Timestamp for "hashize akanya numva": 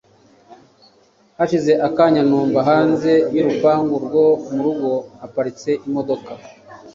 1.37-2.59